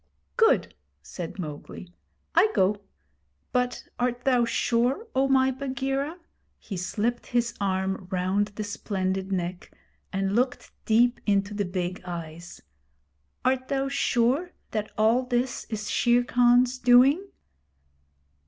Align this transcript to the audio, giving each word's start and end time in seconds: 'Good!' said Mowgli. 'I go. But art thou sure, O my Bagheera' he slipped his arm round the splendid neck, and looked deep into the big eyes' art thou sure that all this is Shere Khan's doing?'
'Good!' 0.35 0.73
said 1.03 1.37
Mowgli. 1.37 1.93
'I 2.33 2.51
go. 2.55 2.81
But 3.51 3.87
art 3.99 4.23
thou 4.23 4.45
sure, 4.45 5.05
O 5.13 5.27
my 5.27 5.51
Bagheera' 5.51 6.17
he 6.57 6.75
slipped 6.75 7.27
his 7.27 7.53
arm 7.61 8.07
round 8.09 8.47
the 8.55 8.63
splendid 8.63 9.31
neck, 9.31 9.71
and 10.11 10.33
looked 10.35 10.71
deep 10.85 11.19
into 11.27 11.53
the 11.53 11.65
big 11.65 12.01
eyes' 12.03 12.63
art 13.45 13.67
thou 13.67 13.89
sure 13.89 14.53
that 14.71 14.89
all 14.97 15.21
this 15.21 15.65
is 15.69 15.87
Shere 15.87 16.23
Khan's 16.23 16.79
doing?' 16.79 17.23